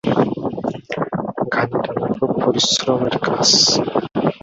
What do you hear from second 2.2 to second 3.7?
পরিশ্রমের কাজ।